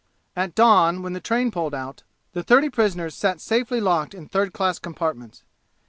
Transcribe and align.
At 0.35 0.55
dawn, 0.55 1.03
when 1.03 1.13
the 1.13 1.19
train 1.19 1.51
pulled 1.51 1.75
out, 1.75 2.01
the 2.33 2.41
thirty 2.41 2.71
prisoners 2.71 3.13
sat 3.13 3.39
safely 3.39 3.79
locked 3.79 4.15
in 4.15 4.27
third 4.27 4.51
class 4.51 4.79
compartments. 4.79 5.43